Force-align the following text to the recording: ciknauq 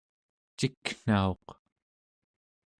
ciknauq 0.57 1.45